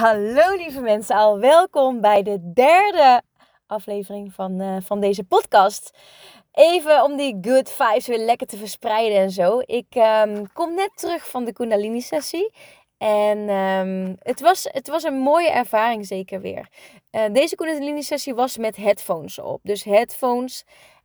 [0.00, 3.22] Hallo lieve mensen, al welkom bij de derde
[3.66, 5.98] aflevering van, uh, van deze podcast.
[6.52, 9.58] Even om die good vibes weer lekker te verspreiden en zo.
[9.64, 12.52] Ik um, kom net terug van de Kundalini sessie.
[12.98, 16.68] En um, het, was, het was een mooie ervaring zeker weer.
[17.10, 19.60] Uh, deze Kundalini sessie was met headphones op.
[19.62, 20.64] Dus headphones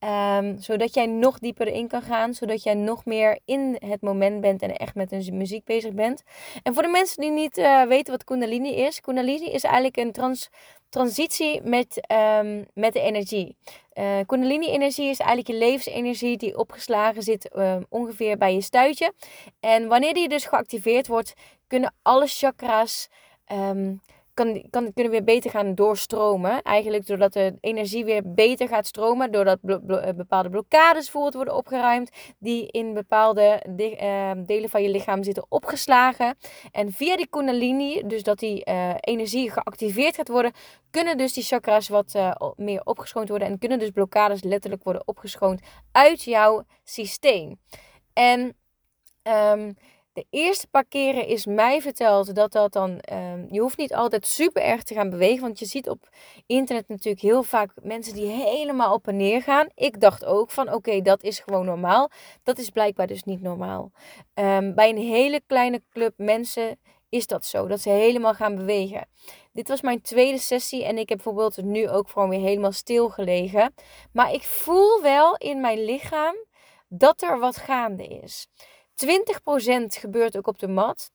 [0.00, 2.34] Um, zodat jij nog dieper in kan gaan.
[2.34, 6.22] Zodat jij nog meer in het moment bent en echt met een muziek bezig bent.
[6.62, 9.00] En voor de mensen die niet uh, weten wat Kundalini is.
[9.00, 10.48] Kundalini is eigenlijk een trans,
[10.88, 12.06] transitie met,
[12.40, 13.56] um, met de energie.
[13.94, 19.12] Uh, Kundalini-energie is eigenlijk je levensenergie die opgeslagen zit uh, ongeveer bij je stuitje.
[19.60, 21.32] En wanneer die dus geactiveerd wordt,
[21.66, 23.08] kunnen alle chakras...
[24.36, 26.62] kan, kan, kunnen weer beter gaan doorstromen.
[26.62, 29.32] Eigenlijk doordat de energie weer beter gaat stromen.
[29.32, 32.10] Doordat eh, bepaalde blokkades bijvoorbeeld worden opgeruimd.
[32.38, 36.36] Die in bepaalde uh, delen van je lichaam zitten opgeslagen.
[36.72, 40.52] En via die kundalini, dus dat die uh, energie geactiveerd gaat worden.
[40.90, 43.48] Kunnen dus die chakras wat uh, meer opgeschoond worden.
[43.48, 45.60] En kunnen dus blokkades letterlijk worden opgeschoond
[45.92, 47.60] uit jouw systeem.
[48.12, 48.56] En...
[49.22, 49.76] Um,
[50.16, 53.00] de eerste paar keren is mij verteld dat dat dan.
[53.12, 55.40] Um, je hoeft niet altijd super erg te gaan bewegen.
[55.40, 56.08] Want je ziet op
[56.46, 59.66] internet natuurlijk heel vaak mensen die helemaal op en neer gaan.
[59.74, 62.10] Ik dacht ook van oké, dat is gewoon normaal.
[62.42, 63.92] Dat is blijkbaar dus niet normaal.
[64.34, 66.78] Um, bij een hele kleine club mensen
[67.08, 67.66] is dat zo.
[67.66, 69.08] Dat ze helemaal gaan bewegen.
[69.52, 73.08] Dit was mijn tweede sessie en ik heb bijvoorbeeld nu ook gewoon weer helemaal stil
[73.08, 73.74] gelegen.
[74.12, 76.34] Maar ik voel wel in mijn lichaam
[76.88, 78.48] dat er wat gaande is.
[78.96, 79.06] 20%
[79.86, 81.10] gebeurt ook op de mat.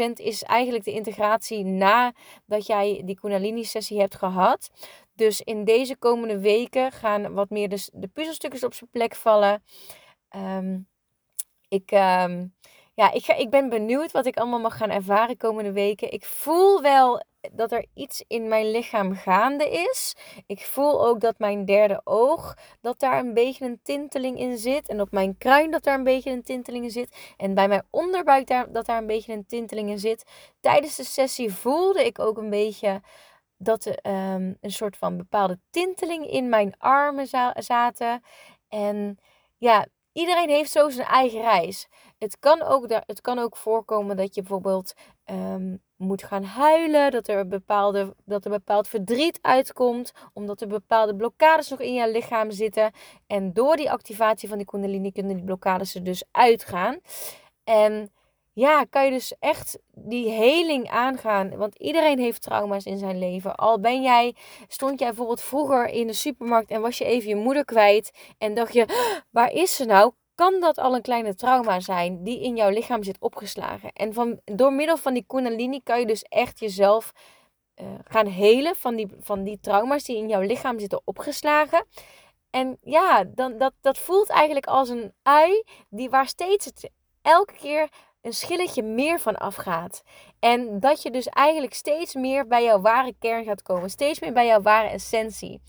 [0.00, 4.70] 80% is eigenlijk de integratie nadat jij die Kundalini-sessie hebt gehad.
[5.14, 9.62] Dus in deze komende weken gaan wat meer de, de puzzelstukjes op zijn plek vallen.
[10.36, 10.86] Um,
[11.68, 12.54] ik, um,
[12.94, 16.12] ja, ik, ga, ik ben benieuwd wat ik allemaal mag gaan ervaren komende weken.
[16.12, 20.14] Ik voel wel dat er iets in mijn lichaam gaande is.
[20.46, 24.88] Ik voel ook dat mijn derde oog, dat daar een beetje een tinteling in zit.
[24.88, 27.34] En op mijn kruin dat daar een beetje een tinteling in zit.
[27.36, 30.24] En bij mijn onderbuik daar, dat daar een beetje een tinteling in zit.
[30.60, 33.00] Tijdens de sessie voelde ik ook een beetje
[33.56, 33.98] dat er
[34.34, 38.22] um, een soort van bepaalde tinteling in mijn armen zaten.
[38.68, 39.18] En
[39.58, 41.88] ja, iedereen heeft zo zijn eigen reis.
[42.18, 44.94] Het kan ook, het kan ook voorkomen dat je bijvoorbeeld
[45.30, 47.10] um, moet gaan huilen.
[47.10, 50.12] Dat er, bepaalde, dat er bepaald verdriet uitkomt.
[50.32, 52.92] Omdat er bepaalde blokkades nog in je lichaam zitten.
[53.26, 57.00] En door die activatie van die kundalini kunnen die blokkades er dus uitgaan.
[57.64, 58.12] En
[58.52, 61.56] ja, kan je dus echt die heling aangaan.
[61.56, 63.54] Want iedereen heeft trauma's in zijn leven.
[63.54, 64.34] Al ben jij,
[64.68, 68.34] stond jij bijvoorbeeld vroeger in de supermarkt en was je even je moeder kwijt.
[68.38, 68.86] En dacht je,
[69.30, 70.12] waar is ze nou?
[70.34, 73.92] Kan dat al een kleine trauma zijn die in jouw lichaam zit opgeslagen?
[73.92, 77.12] En van, door middel van die kundalini kan je dus echt jezelf
[77.76, 81.86] uh, gaan helen van die, van die trauma's die in jouw lichaam zitten opgeslagen.
[82.50, 86.90] En ja, dan, dat, dat voelt eigenlijk als een ui die waar steeds het
[87.22, 87.88] elke keer
[88.22, 90.02] een schilletje meer van afgaat.
[90.38, 93.90] En dat je dus eigenlijk steeds meer bij jouw ware kern gaat komen.
[93.90, 95.60] Steeds meer bij jouw ware essentie.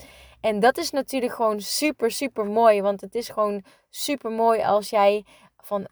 [0.41, 2.81] En dat is natuurlijk gewoon super, super mooi.
[2.81, 5.25] Want het is gewoon super mooi als jij
[5.57, 5.87] van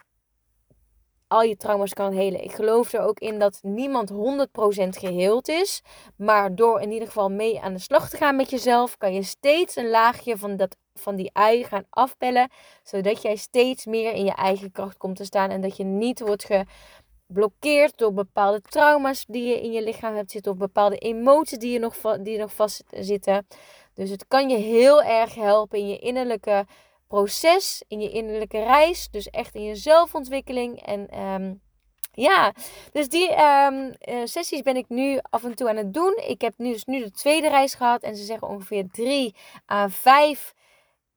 [1.31, 2.43] al je trauma's kan helen.
[2.43, 4.15] Ik geloof er ook in dat niemand 100%
[4.89, 5.81] geheeld is.
[6.15, 9.23] Maar door in ieder geval mee aan de slag te gaan met jezelf, kan je
[9.23, 12.49] steeds een laagje van, dat, van die ui gaan afpellen.
[12.83, 15.49] Zodat jij steeds meer in je eigen kracht komt te staan.
[15.49, 16.47] En dat je niet wordt
[17.27, 20.51] geblokkeerd door bepaalde trauma's die je in je lichaam hebt zitten.
[20.51, 23.47] Of bepaalde emoties die, je nog, die nog vast zitten.
[23.93, 26.65] Dus het kan je heel erg helpen in je innerlijke
[27.11, 29.09] proces, in je innerlijke reis.
[29.09, 30.81] Dus echt in je zelfontwikkeling.
[30.81, 31.61] En um,
[32.13, 32.53] ja,
[32.91, 36.21] dus die um, sessies ben ik nu af en toe aan het doen.
[36.27, 38.01] Ik heb nu dus nu de tweede reis gehad.
[38.01, 39.35] En ze zeggen ongeveer drie
[39.71, 40.53] à vijf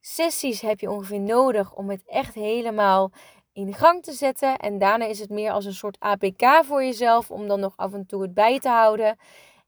[0.01, 3.13] sessies heb je ongeveer nodig om het echt helemaal
[3.53, 4.57] in gang te zetten.
[4.57, 7.93] En daarna is het meer als een soort APK voor jezelf om dan nog af
[7.93, 9.19] en toe het bij te houden.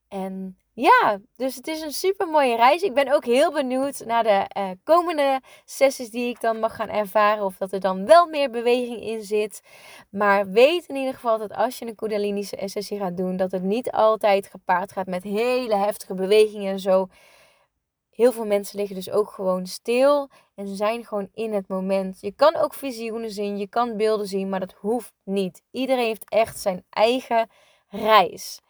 [0.08, 2.82] En ja, dus het is een super mooie reis.
[2.82, 6.88] Ik ben ook heel benieuwd naar de uh, komende sessies die ik dan mag gaan
[6.88, 7.44] ervaren.
[7.44, 9.60] Of dat er dan wel meer beweging in zit.
[10.10, 13.62] Maar weet in ieder geval dat als je een Kundalini sessie gaat doen, dat het
[13.62, 17.08] niet altijd gepaard gaat met hele heftige bewegingen en zo.
[18.10, 22.20] Heel veel mensen liggen dus ook gewoon stil en zijn gewoon in het moment.
[22.20, 25.62] Je kan ook visioenen zien, je kan beelden zien, maar dat hoeft niet.
[25.70, 27.48] Iedereen heeft echt zijn eigen
[27.88, 28.60] reis.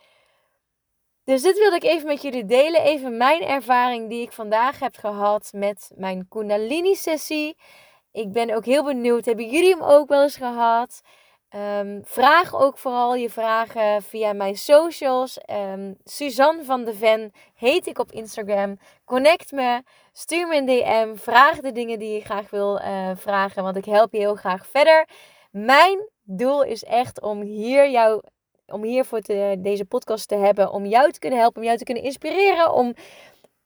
[1.26, 2.82] Dus dit wilde ik even met jullie delen.
[2.82, 7.56] Even mijn ervaring die ik vandaag heb gehad met mijn Kundalini-sessie.
[8.12, 9.24] Ik ben ook heel benieuwd.
[9.24, 11.00] Hebben jullie hem ook wel eens gehad?
[11.50, 15.38] Um, vraag ook vooral je vragen via mijn socials.
[15.50, 18.78] Um, Suzanne van de Ven heet ik op Instagram.
[19.04, 19.82] Connect me,
[20.12, 21.16] stuur me een DM.
[21.16, 24.66] Vraag de dingen die je graag wil uh, vragen, want ik help je heel graag
[24.66, 25.08] verder.
[25.50, 28.22] Mijn doel is echt om hier jou,
[28.66, 31.78] om hier voor te, deze podcast te hebben, om jou te kunnen helpen, om jou
[31.78, 32.94] te kunnen inspireren, om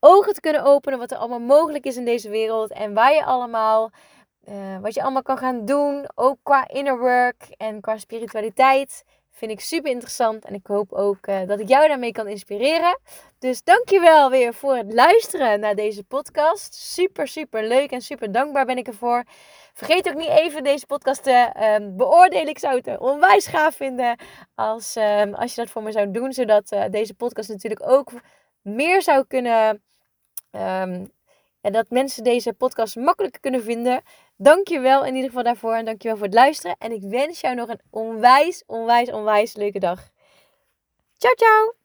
[0.01, 3.25] ogen te kunnen openen wat er allemaal mogelijk is in deze wereld en waar je
[3.25, 3.91] allemaal
[4.49, 9.05] uh, wat je allemaal kan gaan doen, ook qua inner work en qua spiritualiteit.
[9.31, 13.01] Vind ik super interessant en ik hoop ook uh, dat ik jou daarmee kan inspireren.
[13.39, 16.75] Dus dankjewel weer voor het luisteren naar deze podcast.
[16.75, 19.25] Super, super leuk en super dankbaar ben ik ervoor.
[19.75, 22.49] Vergeet ook niet even deze podcast te um, beoordelen.
[22.49, 24.19] Ik zou het onwijs gaaf vinden
[24.55, 26.33] als, um, als je dat voor me zou doen.
[26.33, 28.11] Zodat uh, deze podcast natuurlijk ook
[28.63, 29.83] meer zou kunnen
[30.51, 31.11] um,
[31.61, 34.03] en dat mensen deze podcast makkelijker kunnen vinden.
[34.37, 35.75] Dankjewel in ieder geval daarvoor.
[35.75, 36.77] En dankjewel voor het luisteren.
[36.79, 40.09] En ik wens jou nog een onwijs, onwijs, onwijs leuke dag.
[41.17, 41.80] Ciao, ciao!